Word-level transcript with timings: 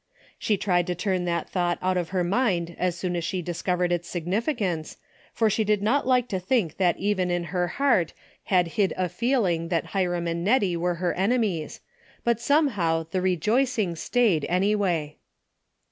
She 0.39 0.57
tried 0.57 0.87
to 0.87 0.95
turn 0.95 1.25
that 1.25 1.47
thought 1.47 1.77
out 1.79 1.95
of 1.95 2.09
her 2.09 2.23
mind 2.23 2.75
as 2.79 2.97
soon 2.97 3.15
as 3.15 3.23
she 3.23 3.43
dis 3.43 3.61
covered 3.61 3.91
its 3.91 4.09
significance, 4.09 4.97
for 5.31 5.47
she 5.47 5.63
did 5.63 5.83
not 5.83 6.07
like 6.07 6.27
to 6.29 6.39
think 6.39 6.77
that 6.77 6.97
even 6.97 7.29
in 7.29 7.43
her 7.53 7.67
heart 7.77 8.13
had 8.45 8.69
hid 8.79 8.95
a 8.97 9.07
feeling 9.07 9.67
that 9.67 9.85
Hiram 9.93 10.25
and 10.25 10.43
Xettie 10.47 10.75
were 10.75 10.95
her 10.95 11.13
enemies, 11.13 11.81
but 12.23 12.41
somehow 12.41 13.05
the 13.11 13.21
rejoicing 13.21 13.95
stayed 13.95 14.43
anyway. 14.49 15.17